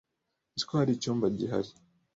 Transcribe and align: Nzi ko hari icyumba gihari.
Nzi 0.53 0.63
ko 0.67 0.73
hari 0.79 0.91
icyumba 0.93 1.25
gihari. 1.37 1.71